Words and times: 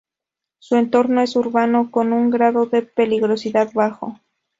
Su 0.57 0.77
entorno 0.77 1.21
es 1.21 1.35
urbano, 1.35 1.91
con 1.91 2.11
un 2.11 2.31
grado 2.31 2.65
de 2.65 2.81
peligrosidad 2.81 3.71
bajo. 3.73 4.17